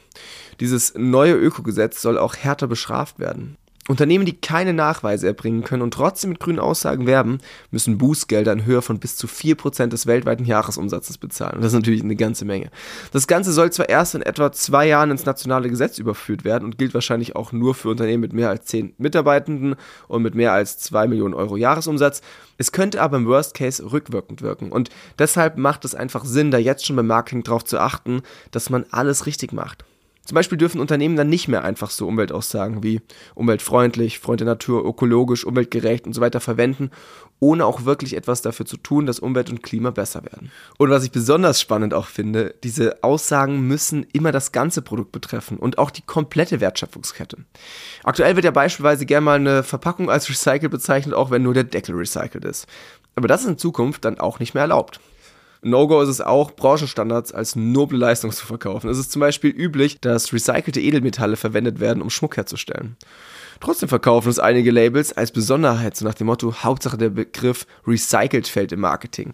Dieses 0.62 0.94
neue 0.96 1.34
Ökogesetz 1.34 2.02
soll 2.02 2.18
auch 2.18 2.38
härter 2.38 2.68
bestraft 2.68 3.20
werden. 3.20 3.58
Unternehmen, 3.88 4.26
die 4.26 4.36
keine 4.36 4.74
Nachweise 4.74 5.28
erbringen 5.28 5.64
können 5.64 5.84
und 5.84 5.94
trotzdem 5.94 6.32
mit 6.32 6.40
grünen 6.40 6.58
Aussagen 6.58 7.06
werben, 7.06 7.38
müssen 7.70 8.00
Bußgelder 8.00 8.52
in 8.52 8.66
Höhe 8.66 8.82
von 8.82 9.00
bis 9.00 9.16
zu 9.16 9.28
4% 9.28 9.88
des 9.88 10.08
weltweiten 10.08 10.44
Jahresumsatzes 10.44 11.20
bezahlen. 11.20 11.58
Und 11.58 11.62
das 11.62 11.74
ist 11.74 11.80
natürlich 11.80 12.04
eine 12.04 12.16
ganze 12.16 12.46
Menge. 12.46 12.72
Das 13.12 13.28
Ganze 13.28 13.54
soll 13.54 13.72
zwar 13.72 13.88
erst 13.88 14.16
in 14.16 14.24
etwa 14.24 14.52
zwei 14.52 14.88
Jahren 14.88 15.12
ins 15.12 15.26
nationale 15.26 15.70
Gesetz 15.70 16.00
überführt 16.00 16.44
werden 16.44 16.66
und 16.66 16.80
gilt 16.80 16.96
wahrscheinlich 16.96 17.36
auch 17.36 17.52
nur 17.52 17.76
für 17.76 17.90
Unternehmen 17.90 18.22
mit 18.22 18.34
mehr 18.34 18.50
als 18.50 18.66
10 18.66 18.96
Mitarbeitenden 18.98 19.76
und 20.08 20.24
mit 20.24 20.34
mehr 20.34 20.54
als 20.54 20.80
2 20.80 21.08
Millionen 21.08 21.36
Euro 21.36 21.56
Jahresumsatz. 21.56 22.22
Es 22.58 22.72
könnte 22.72 23.02
aber 23.02 23.18
im 23.18 23.28
Worst 23.28 23.54
Case 23.54 23.92
rückwirkend 23.92 24.42
wirken. 24.42 24.72
Und 24.72 24.90
deshalb 25.20 25.58
macht 25.58 25.86
es 25.86 25.94
einfach 25.94 26.26
Sinn, 26.26 26.50
da 26.50 26.58
jetzt 26.58 26.88
schon 26.88 26.96
beim 26.96 27.08
Marketing 27.08 27.44
darauf 27.44 27.64
zu 27.64 27.80
achten, 27.80 28.24
dass 28.50 28.72
man 28.72 28.86
alles 28.90 29.28
richtig 29.28 29.54
macht. 29.54 29.86
Zum 30.26 30.36
Beispiel 30.36 30.58
dürfen 30.58 30.82
Unternehmen 30.82 31.16
dann 31.16 31.30
nicht 31.30 31.48
mehr 31.48 31.64
einfach 31.64 31.92
so 31.92 32.08
Umweltaussagen 32.08 32.82
wie 32.82 33.02
umweltfreundlich, 33.36 34.20
Freund 34.20 34.40
der 34.40 34.48
Natur, 34.48 34.84
ökologisch, 34.84 35.46
umweltgerecht 35.46 36.08
und 36.08 36.14
so 36.14 36.22
weiter 36.22 36.40
verwenden, 36.40 36.90
ohne 37.40 37.66
auch 37.66 37.86
wirklich 37.86 38.16
etwas 38.16 38.42
dafür 38.42 38.66
zu 38.66 38.78
tun, 38.78 39.06
dass 39.06 39.20
Umwelt 39.20 39.52
und 39.52 39.62
Klima 39.62 39.92
besser 39.92 40.24
werden. 40.24 40.52
Und 40.78 40.90
was 40.90 41.04
ich 41.04 41.12
besonders 41.12 41.62
spannend 41.62 41.94
auch 41.94 42.08
finde, 42.08 42.56
diese 42.64 43.04
Aussagen 43.04 43.68
müssen 43.68 44.06
immer 44.14 44.32
das 44.32 44.52
ganze 44.52 44.82
Produkt 44.82 45.12
betreffen 45.12 45.58
und 45.58 45.78
auch 45.78 45.92
die 45.92 46.02
komplette 46.02 46.60
Wertschöpfungskette. 46.60 47.38
Aktuell 48.04 48.36
wird 48.36 48.46
ja 48.46 48.52
beispielsweise 48.52 49.06
gerne 49.06 49.26
mal 49.26 49.36
eine 49.36 49.64
Verpackung 49.64 50.10
als 50.10 50.28
recycelt 50.30 50.72
bezeichnet, 50.72 51.14
auch 51.14 51.30
wenn 51.30 51.44
nur 51.44 51.54
der 51.54 51.66
Deckel 51.66 51.96
recycelt 51.96 52.46
ist. 52.46 52.66
Aber 53.16 53.28
das 53.28 53.42
ist 53.42 53.48
in 53.48 53.58
Zukunft 53.58 54.06
dann 54.06 54.20
auch 54.20 54.40
nicht 54.40 54.56
mehr 54.56 54.64
erlaubt. 54.64 55.00
No-Go 55.66 56.02
ist 56.02 56.10
es 56.10 56.22
auch, 56.22 56.52
Branchenstandards 56.52 57.32
als 57.32 57.56
noble 57.56 57.98
Leistung 57.98 58.32
zu 58.32 58.46
verkaufen. 58.46 58.88
Es 58.88 59.00
ist 59.00 59.12
zum 59.12 59.20
Beispiel 59.20 59.50
üblich, 59.50 60.00
dass 60.00 60.32
recycelte 60.32 60.80
Edelmetalle 60.80 61.38
verwendet 61.38 61.80
werden, 61.80 62.04
um 62.04 62.12
Schmuck 62.12 62.38
herzustellen. 62.38 62.98
Trotzdem 63.60 63.90
verkaufen 63.90 64.30
es 64.30 64.38
einige 64.38 64.70
Labels 64.70 65.14
als 65.14 65.32
Besonderheit, 65.32 65.96
so 65.96 66.06
nach 66.06 66.14
dem 66.14 66.28
Motto, 66.28 66.54
Hauptsache 66.64 66.98
der 66.98 67.10
Begriff 67.10 67.66
recycelt 67.88 68.48
fällt 68.48 68.74
im 68.74 68.82
Marketing. 68.82 69.34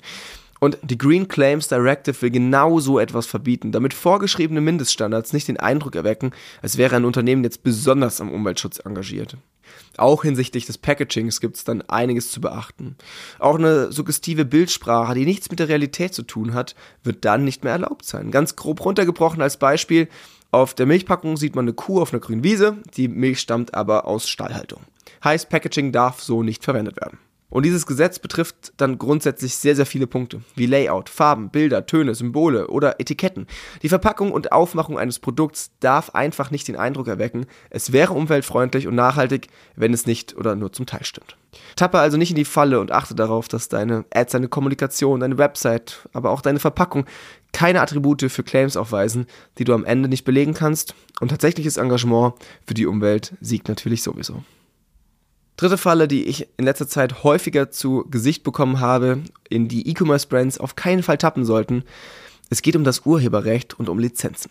Und 0.63 0.77
die 0.84 0.98
Green 0.98 1.27
Claims 1.27 1.70
Directive 1.70 2.22
will 2.22 2.30
genau 2.30 2.80
so 2.80 3.00
etwas 3.00 3.25
verbieten, 3.25 3.72
damit 3.72 3.96
vorgeschriebene 3.96 4.62
Mindeststandards 4.62 5.34
nicht 5.34 5.48
den 5.48 5.60
Eindruck 5.60 5.96
erwecken, 5.96 6.34
als 6.62 6.77
wäre 6.77 6.96
ein 6.96 7.06
Unternehmen 7.06 7.44
jetzt 7.44 7.63
besonders 7.63 8.22
am 8.22 8.32
Umweltschutz 8.32 8.80
engagiert. 8.86 9.38
Auch 9.98 10.22
hinsichtlich 10.22 10.68
des 10.68 10.77
Packagings 10.77 11.41
gibt 11.41 11.58
es 11.58 11.63
dann 11.63 11.82
einiges 11.82 12.30
zu 12.30 12.41
beachten. 12.41 12.96
Auch 13.39 13.58
eine 13.58 13.91
suggestive 13.91 14.46
Bildsprache, 14.46 15.15
die 15.15 15.25
nichts 15.25 15.50
mit 15.50 15.58
der 15.58 15.68
Realität 15.68 16.13
zu 16.13 16.22
tun 16.22 16.53
hat, 16.53 16.75
wird 17.03 17.25
dann 17.25 17.44
nicht 17.44 17.63
mehr 17.63 17.74
erlaubt 17.74 18.06
sein. 18.06 18.30
Ganz 18.30 18.56
grob 18.56 18.86
runtergebrochen 18.86 19.41
als 19.41 19.58
Beispiel, 19.58 20.10
auf 20.51 20.75
der 20.75 20.86
Milchpackung 20.86 21.38
sieht 21.38 21.56
man 21.56 21.65
eine 21.65 21.74
Kuh 21.74 22.00
auf 22.00 22.13
einer 22.13 22.20
grünen 22.20 22.44
Wiese, 22.44 22.77
die 22.96 23.08
Milch 23.08 23.39
stammt 23.39 23.74
aber 23.74 24.06
aus 24.06 24.30
Stallhaltung. 24.30 24.82
Heißt, 25.24 25.50
Packaging 25.50 25.91
darf 25.91 26.22
so 26.22 26.44
nicht 26.44 26.63
verwendet 26.63 26.98
werden. 26.98 27.18
Und 27.51 27.63
dieses 27.63 27.86
Gesetz 27.86 28.17
betrifft 28.17 28.74
dann 28.77 28.98
grundsätzlich 28.98 29.55
sehr, 29.55 29.75
sehr 29.75 29.86
viele 29.86 30.08
Punkte, 30.08 30.41
wie 30.55 30.65
Layout, 30.65 31.10
Farben, 31.10 31.50
Bilder, 31.50 31.86
Töne, 31.86 32.15
Symbole 32.15 32.67
oder 32.67 33.00
Etiketten. 33.00 33.46
Die 33.84 33.89
Verpackung 33.89 34.31
und 34.31 34.53
Aufmachung 34.53 34.98
eines 34.98 35.20
Produkts 35.20 35.72
darf 35.81 36.12
einfach 36.12 36.50
nicht 36.50 36.67
den 36.70 36.77
Eindruck 36.77 37.10
erwecken, 37.10 37.46
es 37.70 37.91
wäre 37.91 38.13
umweltfreundlich 38.13 38.88
und 38.88 38.96
nachhaltig, 38.96 39.50
wenn 39.75 39.93
es 39.93 40.08
nicht 40.08 40.36
oder 40.38 40.55
nur 40.55 40.72
zum 40.72 40.86
Teil 40.86 41.03
stimmt. 41.03 41.36
Tappe 41.75 42.00
also 42.00 42.17
nicht 42.17 42.29
in 42.29 42.38
die 42.38 42.46
Falle 42.46 42.79
und 42.79 42.93
achte 42.93 43.15
darauf, 43.15 43.50
dass 43.50 43.67
deine 43.67 44.05
Ads, 44.13 44.31
deine 44.31 44.48
Kommunikation, 44.48 45.20
deine 45.20 45.38
Website, 45.38 46.08
aber 46.13 46.29
auch 46.29 46.41
deine 46.41 46.60
Verpackung 46.60 47.05
keine 47.51 47.81
Attribute 47.81 48.31
für 48.31 48.43
Claims 48.43 48.77
aufweisen, 48.77 49.25
die 49.58 49.65
du 49.65 49.74
am 49.74 49.84
Ende 49.84 50.08
nicht 50.08 50.24
belegen 50.24 50.53
kannst. 50.53 50.96
Und 51.20 51.29
tatsächliches 51.29 51.75
Engagement 51.75 52.34
für 52.65 52.74
die 52.74 52.86
Umwelt 52.86 53.34
siegt 53.41 53.67
natürlich 53.67 54.03
sowieso. 54.03 54.41
Dritte 55.62 55.77
Falle, 55.77 56.08
die 56.08 56.24
ich 56.24 56.48
in 56.58 56.65
letzter 56.65 56.88
Zeit 56.88 57.24
häufiger 57.24 57.70
zu 57.70 58.03
Gesicht 58.10 58.41
bekommen 58.41 58.80
habe, 58.80 59.20
in 59.48 59.68
die 59.68 59.88
E-Commerce-Brands 59.88 60.58
auf 60.58 60.75
keinen 60.75 61.03
Fall 61.03 61.20
tappen 61.20 61.46
sollten. 61.46 61.84
Es 62.50 62.63
geht 62.63 62.75
um 62.75 62.84
das 62.84 63.06
Urheberrecht 63.06 63.77
und 63.77 63.88
um 63.88 64.00
Lizenzen. 64.00 64.50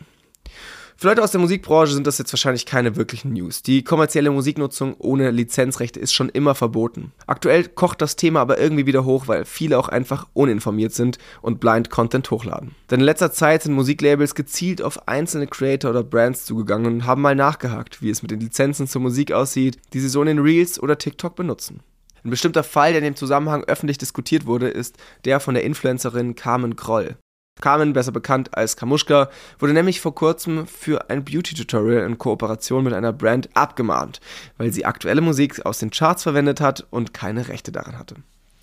Für 1.01 1.07
Leute 1.07 1.25
aus 1.25 1.31
der 1.31 1.41
Musikbranche 1.41 1.95
sind 1.95 2.07
das 2.07 2.19
jetzt 2.19 2.31
wahrscheinlich 2.31 2.67
keine 2.67 2.95
wirklichen 2.95 3.33
News. 3.33 3.63
Die 3.63 3.83
kommerzielle 3.83 4.31
Musiknutzung 4.31 4.97
ohne 4.99 5.31
Lizenzrechte 5.31 5.99
ist 5.99 6.13
schon 6.13 6.29
immer 6.29 6.55
verboten. 6.55 7.13
Aktuell 7.27 7.69
kocht 7.69 8.03
das 8.03 8.17
Thema 8.17 8.41
aber 8.41 8.59
irgendwie 8.59 8.85
wieder 8.85 9.07
hoch, 9.07 9.27
weil 9.27 9.47
viele 9.47 9.79
auch 9.79 9.89
einfach 9.89 10.29
uninformiert 10.35 10.93
sind 10.93 11.17
und 11.41 11.59
Blind 11.59 11.89
Content 11.89 12.31
hochladen. 12.31 12.75
Denn 12.91 13.01
in 13.01 13.07
letzter 13.07 13.33
Zeit 13.33 13.63
sind 13.63 13.73
Musiklabels 13.73 14.35
gezielt 14.35 14.83
auf 14.83 15.09
einzelne 15.09 15.47
Creator 15.47 15.91
oder 15.91 16.03
Brands 16.03 16.45
zugegangen 16.45 16.93
und 16.93 17.07
haben 17.07 17.23
mal 17.23 17.35
nachgehakt, 17.35 18.03
wie 18.03 18.11
es 18.11 18.21
mit 18.21 18.31
den 18.31 18.41
Lizenzen 18.41 18.87
zur 18.87 19.01
Musik 19.01 19.33
aussieht, 19.33 19.79
die 19.95 20.01
sie 20.01 20.11
so 20.11 20.21
in 20.21 20.27
den 20.27 20.39
Reels 20.41 20.79
oder 20.79 20.99
TikTok 20.99 21.35
benutzen. 21.35 21.81
Ein 22.25 22.31
bestimmter 22.31 22.63
Fall, 22.63 22.91
der 22.91 22.99
in 22.99 23.05
dem 23.05 23.17
Zusammenhang 23.17 23.65
öffentlich 23.65 23.97
diskutiert 23.97 24.45
wurde, 24.45 24.69
ist 24.69 24.99
der 25.25 25.41
von 25.41 25.55
der 25.55 25.65
Influencerin 25.65 26.35
Carmen 26.35 26.77
Kroll. 26.77 27.17
Carmen, 27.61 27.93
besser 27.93 28.13
bekannt 28.13 28.57
als 28.57 28.77
Kamuschka, 28.77 29.29
wurde 29.59 29.73
nämlich 29.73 30.01
vor 30.01 30.15
kurzem 30.15 30.67
für 30.67 31.09
ein 31.11 31.25
Beauty-Tutorial 31.25 32.05
in 32.05 32.19
Kooperation 32.19 32.85
mit 32.85 32.93
einer 32.93 33.13
Brand 33.13 33.49
abgemahnt, 33.55 34.21
weil 34.59 34.73
sie 34.73 34.85
aktuelle 34.85 35.21
Musik 35.21 35.65
aus 35.65 35.79
den 35.79 35.91
Charts 35.91 36.25
verwendet 36.25 36.61
hat 36.61 36.87
und 36.91 37.15
keine 37.15 37.49
Rechte 37.49 37.71
daran 37.71 37.99
hatte. 37.99 38.17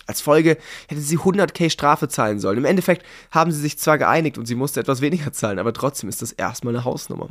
Als 0.06 0.20
Folge 0.20 0.56
hätte 0.88 1.00
sie 1.00 1.18
100k 1.18 1.70
Strafe 1.70 2.08
zahlen 2.08 2.40
sollen. 2.40 2.58
Im 2.58 2.64
Endeffekt 2.64 3.04
haben 3.30 3.52
sie 3.52 3.60
sich 3.60 3.78
zwar 3.78 3.98
geeinigt 3.98 4.38
und 4.38 4.46
sie 4.46 4.54
musste 4.54 4.80
etwas 4.80 5.00
weniger 5.00 5.32
zahlen, 5.32 5.58
aber 5.58 5.72
trotzdem 5.72 6.08
ist 6.08 6.22
das 6.22 6.32
erstmal 6.32 6.74
eine 6.74 6.84
Hausnummer. 6.84 7.28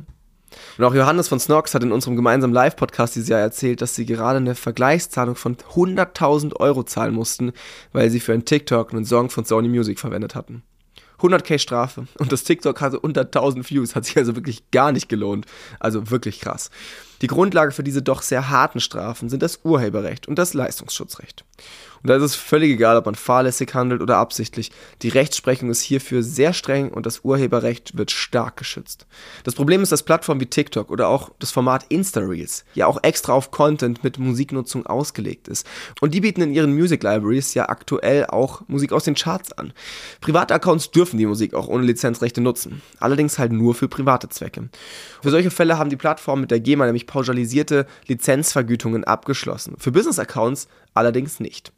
Und 0.78 0.86
auch 0.86 0.94
Johannes 0.94 1.28
von 1.28 1.40
Snox 1.40 1.74
hat 1.74 1.84
in 1.84 1.92
unserem 1.92 2.16
gemeinsamen 2.16 2.54
Live-Podcast 2.54 3.16
dieses 3.16 3.30
Jahr 3.30 3.42
erzählt, 3.42 3.82
dass 3.82 3.96
sie 3.96 4.06
gerade 4.06 4.38
eine 4.38 4.56
Vergleichszahlung 4.56 5.36
von 5.36 5.58
100.000 5.58 6.56
Euro 6.56 6.84
zahlen 6.84 7.14
mussten, 7.14 7.52
weil 7.92 8.10
sie 8.10 8.20
für 8.20 8.34
einen 8.34 8.46
TikTok 8.46 8.94
einen 8.94 9.06
Song 9.06 9.30
von 9.30 9.44
Sony 9.44 9.68
Music 9.68 10.00
verwendet 10.00 10.36
hatten. 10.36 10.64
100k 11.20 11.60
Strafe 11.60 12.08
und 12.20 12.32
das 12.32 12.44
TikTok 12.44 12.80
hatte 12.80 13.00
unter 13.00 13.22
1000 13.22 13.70
Views, 13.70 13.96
hat 13.96 14.06
sich 14.06 14.18
also 14.18 14.36
wirklich 14.36 14.70
gar 14.72 14.92
nicht 14.92 15.10
gelohnt. 15.10 15.46
Also 15.80 16.10
wirklich 16.12 16.40
krass. 16.40 16.70
Die 17.22 17.28
Grundlage 17.28 17.72
für 17.72 17.84
diese 17.84 18.02
doch 18.02 18.22
sehr 18.22 18.50
harten 18.50 18.80
Strafen 18.80 19.30
sind 19.30 19.42
das 19.42 19.62
Urheberrecht 19.64 20.28
und 20.28 20.38
das 20.38 20.54
Leistungsschutzrecht. 20.54 21.44
Und 22.04 22.10
da 22.10 22.16
ist 22.16 22.24
es 22.24 22.36
völlig 22.36 22.72
egal, 22.72 22.98
ob 22.98 23.06
man 23.06 23.16
fahrlässig 23.16 23.74
handelt 23.74 24.02
oder 24.02 24.18
absichtlich. 24.18 24.72
Die 25.02 25.10
Rechtsprechung 25.10 25.70
ist 25.70 25.82
hierfür 25.82 26.22
sehr 26.22 26.54
streng 26.54 26.90
und 26.90 27.06
das 27.06 27.22
Urheberrecht 27.24 27.98
wird 27.98 28.12
stark 28.12 28.58
geschützt. 28.58 29.08
Das 29.44 29.56
Problem 29.56 29.82
ist, 29.82 29.92
dass 29.92 30.04
Plattformen 30.04 30.42
wie 30.42 30.46
TikTok 30.46 30.92
oder 30.92 31.08
auch 31.08 31.32
das 31.40 31.52
Format 31.52 31.86
Insta-Reels 31.90 32.66
ja 32.76 32.86
auch 32.86 33.02
extra 33.04 33.34
auf 33.34 33.50
Content 33.50 34.04
mit 34.04 34.20
Musiknutzung 34.20 34.86
ausgelegt 34.86 35.48
ist. 35.48 35.66
Und 36.00 36.14
die 36.14 36.22
bieten 36.22 36.42
in 36.42 36.54
ihren 36.54 36.74
Music 36.74 37.02
Libraries 37.02 37.56
ja 37.56 37.70
aktuell 37.70 38.28
auch 38.28 38.62
Musik 38.68 38.92
aus 38.92 39.06
den 39.06 39.16
Charts 39.16 39.54
an. 39.54 39.74
Private 40.22 40.54
Accounts 40.54 40.92
dürfen 40.92 41.18
die 41.18 41.26
Musik 41.26 41.56
auch 41.56 41.68
ohne 41.68 41.84
Lizenzrechte 41.84 42.42
nutzen. 42.42 42.82
Allerdings 43.00 43.40
halt 43.40 43.52
nur 43.52 43.74
für 43.74 43.88
private 43.88 44.30
Zwecke. 44.30 44.70
Für 45.24 45.32
solche 45.32 45.52
Fälle 45.52 45.78
haben 45.80 45.90
die 45.90 45.96
Plattformen 45.96 46.42
mit 46.42 46.52
der 46.52 46.60
GEMA 46.60 46.86
nämlich 46.86 47.07
pauschalisierte 47.08 47.88
Lizenzvergütungen 48.08 49.04
abgeschlossen. 49.04 49.76
Für 49.80 49.92
Business-Accounts 49.92 50.68
allerdings 50.94 51.40
nicht. 51.40 51.72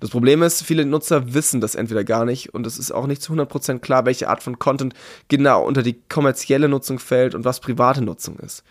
Das 0.00 0.10
Problem 0.10 0.42
ist, 0.42 0.62
viele 0.62 0.84
Nutzer 0.84 1.32
wissen 1.32 1.60
das 1.60 1.74
entweder 1.74 2.04
gar 2.04 2.24
nicht 2.24 2.52
und 2.54 2.66
es 2.66 2.78
ist 2.78 2.92
auch 2.92 3.06
nicht 3.06 3.22
zu 3.22 3.32
100% 3.32 3.78
klar, 3.78 4.04
welche 4.04 4.28
Art 4.28 4.42
von 4.42 4.58
Content 4.58 4.94
genau 5.28 5.64
unter 5.64 5.82
die 5.82 6.00
kommerzielle 6.08 6.68
Nutzung 6.68 6.98
fällt 6.98 7.34
und 7.34 7.44
was 7.44 7.60
private 7.60 8.02
Nutzung 8.02 8.38
ist. 8.38 8.64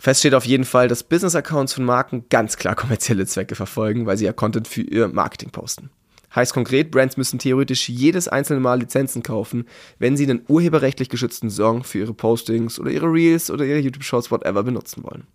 Fest 0.00 0.20
steht 0.20 0.34
auf 0.34 0.46
jeden 0.46 0.64
Fall, 0.64 0.88
dass 0.88 1.02
Business-Accounts 1.02 1.74
von 1.74 1.84
Marken 1.84 2.24
ganz 2.30 2.56
klar 2.56 2.74
kommerzielle 2.74 3.26
Zwecke 3.26 3.54
verfolgen, 3.54 4.06
weil 4.06 4.16
sie 4.16 4.24
ja 4.24 4.32
Content 4.32 4.68
für 4.68 4.82
ihr 4.82 5.08
Marketing 5.08 5.50
posten. 5.50 5.90
Heißt 6.34 6.52
konkret, 6.52 6.90
Brands 6.90 7.16
müssen 7.16 7.38
theoretisch 7.38 7.88
jedes 7.88 8.28
einzelne 8.28 8.60
Mal 8.60 8.80
Lizenzen 8.80 9.22
kaufen, 9.22 9.66
wenn 9.98 10.16
sie 10.16 10.24
einen 10.24 10.44
urheberrechtlich 10.48 11.08
geschützten 11.08 11.50
Song 11.50 11.84
für 11.84 11.98
ihre 11.98 12.14
Postings 12.14 12.78
oder 12.78 12.90
ihre 12.90 13.06
Reels 13.06 13.50
oder 13.50 13.64
ihre 13.64 13.78
YouTube-Shows, 13.78 14.30
whatever, 14.30 14.62
benutzen 14.62 15.04
wollen. 15.04 15.26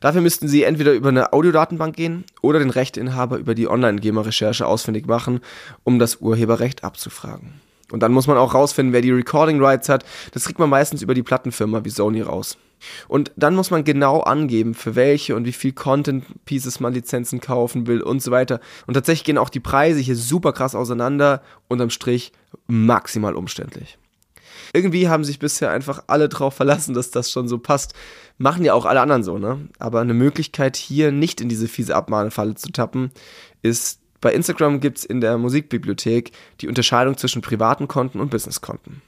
Dafür 0.00 0.20
müssten 0.20 0.48
sie 0.48 0.62
entweder 0.62 0.92
über 0.92 1.08
eine 1.10 1.32
Audiodatenbank 1.32 1.96
gehen 1.96 2.24
oder 2.42 2.58
den 2.58 2.70
Rechteinhaber 2.70 3.38
über 3.38 3.54
die 3.54 3.68
Online-GEMA-Recherche 3.68 4.66
ausfindig 4.66 5.06
machen, 5.06 5.40
um 5.84 5.98
das 5.98 6.20
Urheberrecht 6.20 6.84
abzufragen. 6.84 7.54
Und 7.90 8.02
dann 8.02 8.12
muss 8.12 8.26
man 8.26 8.38
auch 8.38 8.54
rausfinden, 8.54 8.92
wer 8.92 9.02
die 9.02 9.10
Recording 9.10 9.62
Rights 9.62 9.88
hat. 9.88 10.04
Das 10.32 10.44
kriegt 10.44 10.58
man 10.58 10.70
meistens 10.70 11.02
über 11.02 11.14
die 11.14 11.22
Plattenfirma 11.22 11.84
wie 11.84 11.90
Sony 11.90 12.22
raus. 12.22 12.56
Und 13.08 13.32
dann 13.36 13.54
muss 13.54 13.70
man 13.70 13.84
genau 13.84 14.20
angeben, 14.20 14.74
für 14.74 14.94
welche 14.94 15.36
und 15.36 15.44
wie 15.44 15.52
viel 15.52 15.72
Content 15.72 16.24
Pieces 16.44 16.80
man 16.80 16.92
Lizenzen 16.92 17.40
kaufen 17.40 17.86
will 17.86 18.00
und 18.02 18.22
so 18.22 18.30
weiter. 18.30 18.60
Und 18.86 18.94
tatsächlich 18.94 19.24
gehen 19.24 19.38
auch 19.38 19.50
die 19.50 19.60
Preise 19.60 20.00
hier 20.00 20.16
super 20.16 20.52
krass 20.52 20.74
auseinander. 20.74 21.42
Unterm 21.68 21.90
Strich 21.90 22.32
maximal 22.66 23.34
umständlich. 23.34 23.98
Irgendwie 24.72 25.08
haben 25.08 25.24
sich 25.24 25.38
bisher 25.38 25.70
einfach 25.70 26.04
alle 26.06 26.28
drauf 26.28 26.54
verlassen, 26.54 26.94
dass 26.94 27.10
das 27.10 27.30
schon 27.30 27.48
so 27.48 27.58
passt. 27.58 27.94
Machen 28.38 28.64
ja 28.64 28.74
auch 28.74 28.86
alle 28.86 29.00
anderen 29.00 29.24
so, 29.24 29.38
ne? 29.38 29.68
Aber 29.78 30.00
eine 30.00 30.14
Möglichkeit 30.14 30.76
hier 30.76 31.12
nicht 31.12 31.40
in 31.40 31.48
diese 31.48 31.68
fiese 31.68 31.96
Abmahnfalle 31.96 32.54
zu 32.54 32.70
tappen, 32.70 33.10
ist 33.62 34.00
bei 34.20 34.32
Instagram 34.32 34.80
gibt 34.80 34.98
es 34.98 35.04
in 35.04 35.20
der 35.20 35.38
Musikbibliothek 35.38 36.32
die 36.60 36.68
Unterscheidung 36.68 37.16
zwischen 37.16 37.42
privaten 37.42 37.88
Konten 37.88 38.20
und 38.20 38.30
Businesskonten. 38.30 39.02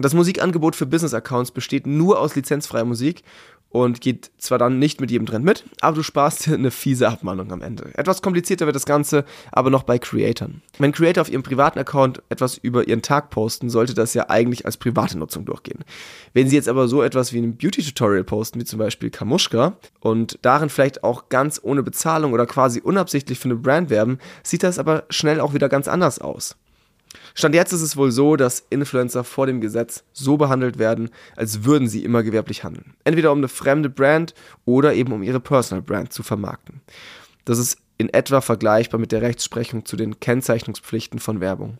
Das 0.00 0.14
Musikangebot 0.14 0.76
für 0.76 0.86
Business-Accounts 0.86 1.50
besteht 1.50 1.84
nur 1.88 2.20
aus 2.20 2.36
lizenzfreier 2.36 2.84
Musik 2.84 3.24
und 3.68 4.00
geht 4.00 4.30
zwar 4.38 4.56
dann 4.56 4.78
nicht 4.78 5.00
mit 5.00 5.10
jedem 5.10 5.26
Trend 5.26 5.44
mit, 5.44 5.64
aber 5.80 5.96
du 5.96 6.02
sparst 6.04 6.46
dir 6.46 6.54
eine 6.54 6.70
fiese 6.70 7.08
Abmahnung 7.08 7.50
am 7.50 7.62
Ende. 7.62 7.90
Etwas 7.94 8.22
komplizierter 8.22 8.66
wird 8.66 8.76
das 8.76 8.86
Ganze 8.86 9.24
aber 9.50 9.70
noch 9.70 9.82
bei 9.82 9.98
Creatoren. 9.98 10.62
Wenn 10.78 10.92
Creator 10.92 11.22
auf 11.22 11.30
ihrem 11.30 11.42
privaten 11.42 11.80
Account 11.80 12.22
etwas 12.28 12.58
über 12.58 12.86
ihren 12.86 13.02
Tag 13.02 13.30
posten, 13.30 13.70
sollte 13.70 13.92
das 13.92 14.14
ja 14.14 14.30
eigentlich 14.30 14.66
als 14.66 14.76
private 14.76 15.18
Nutzung 15.18 15.44
durchgehen. 15.44 15.84
Wenn 16.32 16.48
sie 16.48 16.54
jetzt 16.54 16.68
aber 16.68 16.86
so 16.86 17.02
etwas 17.02 17.32
wie 17.32 17.38
ein 17.38 17.56
Beauty-Tutorial 17.56 18.22
posten, 18.22 18.60
wie 18.60 18.64
zum 18.64 18.78
Beispiel 18.78 19.10
Kamuschka, 19.10 19.76
und 19.98 20.38
darin 20.42 20.68
vielleicht 20.68 21.02
auch 21.02 21.28
ganz 21.28 21.58
ohne 21.60 21.82
Bezahlung 21.82 22.34
oder 22.34 22.46
quasi 22.46 22.80
unabsichtlich 22.80 23.40
für 23.40 23.48
eine 23.48 23.56
Brand 23.56 23.90
werben, 23.90 24.18
sieht 24.44 24.62
das 24.62 24.78
aber 24.78 25.06
schnell 25.10 25.40
auch 25.40 25.54
wieder 25.54 25.68
ganz 25.68 25.88
anders 25.88 26.20
aus. 26.20 26.54
Stand 27.34 27.54
jetzt 27.54 27.72
ist 27.72 27.82
es 27.82 27.96
wohl 27.96 28.10
so, 28.10 28.36
dass 28.36 28.64
Influencer 28.70 29.24
vor 29.24 29.46
dem 29.46 29.60
Gesetz 29.60 30.04
so 30.12 30.36
behandelt 30.36 30.78
werden, 30.78 31.10
als 31.36 31.64
würden 31.64 31.88
sie 31.88 32.04
immer 32.04 32.22
gewerblich 32.22 32.64
handeln. 32.64 32.94
Entweder 33.04 33.32
um 33.32 33.38
eine 33.38 33.48
fremde 33.48 33.90
Brand 33.90 34.34
oder 34.64 34.94
eben 34.94 35.12
um 35.12 35.22
ihre 35.22 35.40
Personal 35.40 35.82
Brand 35.82 36.12
zu 36.12 36.22
vermarkten. 36.22 36.80
Das 37.44 37.58
ist 37.58 37.78
in 37.98 38.08
etwa 38.14 38.40
vergleichbar 38.40 39.00
mit 39.00 39.10
der 39.10 39.22
Rechtsprechung 39.22 39.84
zu 39.84 39.96
den 39.96 40.20
Kennzeichnungspflichten 40.20 41.18
von 41.18 41.40
Werbung. 41.40 41.78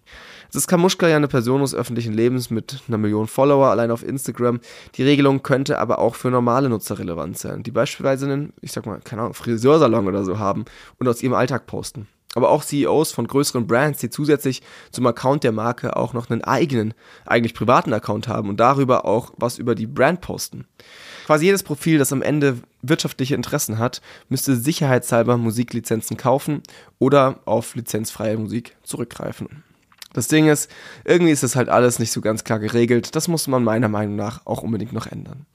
Es 0.49 0.57
ist 0.57 0.67
Kamuschka 0.67 1.07
ja 1.07 1.17
eine 1.17 1.29
Person 1.29 1.61
des 1.61 1.75
öffentlichen 1.75 2.13
Lebens 2.13 2.51
mit 2.51 2.83
einer 2.89 2.99
Million 2.99 3.29
Follower 3.29 3.69
allein 3.69 3.93
auf 3.93 4.03
Instagram. 4.03 4.61
Die 4.97 5.05
Regelung 5.05 5.45
könnte 5.45 5.79
aber 5.79 6.01
auch 6.01 6.17
für 6.17 6.31
normale 6.31 6.69
Nutzer 6.69 6.99
relevant 6.99 7.39
sein, 7.39 7.63
die 7.63 7.71
beispielsweise 7.71 8.27
einen, 8.27 8.53
ich 8.61 8.73
sag 8.73 8.85
mal, 8.85 9.01
keine 9.05 9.23
Ahnung, 9.23 9.35
Friseursalon 9.35 10.09
oder 10.09 10.25
so 10.25 10.39
haben 10.41 10.65
und 10.99 11.07
aus 11.07 11.23
ihrem 11.23 11.35
Alltag 11.35 11.67
posten 11.67 12.09
aber 12.35 12.51
auch 12.51 12.65
CEOs 12.65 13.13
von 13.13 13.27
größeren 13.27 13.67
Brands, 13.67 14.01
die 14.01 14.11
zusätzlich 14.11 14.63
zum 14.91 15.07
Account 15.07 15.45
der 15.45 15.53
Marke 15.53 15.97
auch 15.97 16.13
noch 16.13 16.31
einen 16.31 16.45
eigenen, 16.45 16.95
eigentlich 17.27 17.55
privaten 17.55 17.93
Account 17.93 18.29
haben 18.29 18.49
und 18.49 18.61
darüber 18.61 19.05
auch 19.05 19.33
was 19.37 19.59
über 19.59 19.75
die 19.75 19.87
Brand 19.87 20.21
posten. 20.21 20.67
Quasi 21.27 21.47
jedes 21.47 21.63
Profil, 21.63 21.99
das 21.99 22.13
am 22.13 22.23
Ende 22.23 22.59
wirtschaftliche 22.83 23.35
Interessen 23.35 23.79
hat, 23.79 24.01
müsste 24.29 24.57
sicherheitshalber 24.57 25.37
Musiklizenzen 25.37 26.17
kaufen 26.17 26.63
oder 26.99 27.41
auf 27.45 27.75
lizenzfreie 27.75 28.37
Musik 28.37 28.77
zurückgreifen. 28.83 29.65
Das 30.13 30.29
Ding 30.29 30.49
ist, 30.49 30.71
irgendwie 31.05 31.33
ist 31.33 31.43
das 31.43 31.55
halt 31.55 31.69
alles 31.69 31.99
nicht 31.99 32.13
so 32.13 32.21
ganz 32.21 32.45
klar 32.45 32.59
geregelt. 32.59 33.15
Das 33.15 33.29
muss 33.29 33.47
man 33.47 33.63
meiner 33.63 33.89
Meinung 33.89 34.17
nach 34.17 34.47
auch 34.47 34.63
unbedingt 34.63 34.93
noch 34.93 35.07
ändern 35.07 35.47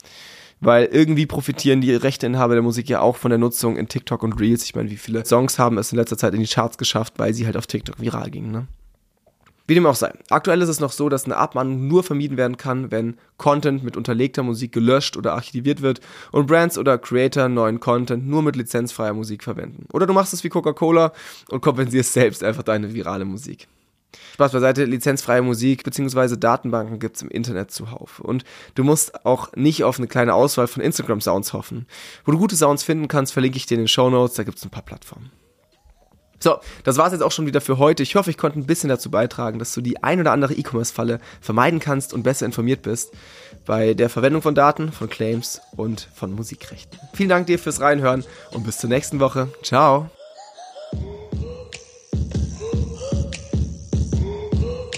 weil 0.60 0.86
irgendwie 0.86 1.26
profitieren 1.26 1.82
die 1.82 1.94
Rechteinhaber 1.94 2.54
der 2.54 2.64
Musik 2.64 2.90
ja 2.90 3.02
auch 3.02 3.18
von 3.18 3.30
der 3.30 3.38
Nutzung 3.38 3.78
in 3.78 3.88
TikTok 3.88 4.24
und 4.24 4.40
Reels. 4.40 4.64
Ich 4.64 4.76
meine, 4.76 4.90
wie 4.90 4.98
viele 4.98 5.26
Songs 5.26 5.60
haben 5.60 5.78
es 5.78 5.92
in 5.92 5.98
letzter 5.98 6.18
Zeit 6.18 6.34
in 6.34 6.40
die 6.40 6.48
Charts 6.48 6.78
geschafft, 6.78 7.14
weil 7.18 7.34
sie 7.34 7.46
halt 7.46 7.58
auf 7.58 7.68
TikTok 7.68 8.00
viral 8.00 8.32
gingen, 8.32 8.52
ne? 8.52 8.68
Wie 9.66 9.76
dem 9.76 9.86
auch 9.86 9.96
sei. 9.96 10.12
Aktuell 10.30 10.62
ist 10.62 10.68
es 10.68 10.82
noch 10.82 10.92
so, 10.92 11.08
dass 11.08 11.24
eine 11.24 11.38
Abmahnung 11.38 11.88
nur 11.88 12.04
vermieden 12.04 12.36
werden 12.36 12.58
kann, 12.58 12.92
wenn 12.92 13.16
Content 13.38 13.82
mit 13.82 13.96
unterlegter 13.96 14.44
Musik 14.44 14.74
gelöscht 14.74 15.16
oder 15.16 15.34
archiviert 15.34 15.82
wird 15.82 16.02
und 16.34 16.48
Brands 16.48 16.78
oder 16.78 16.98
Creator 16.98 17.48
neuen 17.48 17.80
Content 17.80 18.28
nur 18.28 18.44
mit 18.44 18.58
lizenzfreier 18.58 19.14
Musik 19.14 19.42
verwenden. 19.42 19.86
Oder 19.94 20.06
du 20.06 20.14
machst 20.14 20.34
es 20.34 20.44
wie 20.44 20.50
Coca-Cola 20.50 21.14
und 21.50 21.62
kompensierst 21.62 22.12
selbst 22.12 22.44
einfach 22.44 22.64
deine 22.64 22.94
virale 22.94 23.24
Musik. 23.24 23.70
Spaß 24.36 24.52
beiseite, 24.52 24.86
lizenzfreie 24.86 25.42
Musik 25.42 25.84
bzw. 25.84 26.38
Datenbanken 26.38 27.00
gibt 27.00 27.18
es 27.18 27.22
im 27.22 27.30
Internet 27.30 27.72
zuhauf. 27.72 28.20
Und 28.20 28.44
du 28.76 28.84
musst 28.84 29.26
auch 29.26 29.52
nicht 29.56 29.84
auf 29.84 29.98
eine 29.98 30.08
kleine 30.08 30.34
Auswahl 30.34 30.68
von 30.68 30.84
Instagram-Sounds 30.84 31.54
hoffen. 31.54 31.88
Wo 32.26 32.32
du 32.32 32.38
gute 32.38 32.56
Sounds 32.56 32.84
finden 32.84 33.08
kannst, 33.08 33.34
verlinke 33.34 33.58
ich 33.58 33.66
dir 33.66 33.76
in 33.76 33.82
den 33.82 33.88
Show 33.88 34.10
Notes, 34.10 34.36
da 34.36 34.44
gibt 34.44 34.58
es 34.58 34.66
ein 34.66 34.70
paar 34.70 34.84
Plattformen. 34.84 35.32
So, 36.44 36.58
das 36.84 36.98
war 36.98 37.06
es 37.06 37.14
jetzt 37.14 37.22
auch 37.22 37.32
schon 37.32 37.46
wieder 37.46 37.62
für 37.62 37.78
heute. 37.78 38.04
Ich 38.04 38.16
hoffe, 38.16 38.30
ich 38.30 38.38
konnte 38.38 38.60
ein 38.60 38.66
bisschen 38.66 38.90
dazu 38.90 39.10
beitragen, 39.10 39.60
dass 39.60 39.74
du 39.74 39.80
die 39.80 40.04
ein 40.04 40.20
oder 40.20 40.34
andere 40.34 40.54
E-Commerce-Falle 40.54 41.22
vermeiden 41.40 41.80
kannst 41.80 42.14
und 42.14 42.24
besser 42.24 42.46
informiert 42.46 42.82
bist 42.82 43.14
bei 43.66 43.94
der 43.94 44.10
Verwendung 44.10 44.42
von 44.42 44.54
Daten, 44.54 44.92
von 44.92 45.10
Claims 45.10 45.62
und 45.78 46.10
von 46.14 46.34
Musikrechten. 46.34 47.00
Vielen 47.14 47.30
Dank 47.30 47.48
dir 47.48 47.60
fürs 47.60 47.80
Reinhören 47.80 48.26
und 48.52 48.66
bis 48.66 48.78
zur 48.78 48.90
nächsten 48.90 49.22
Woche. 49.22 49.48
Ciao. 49.64 50.10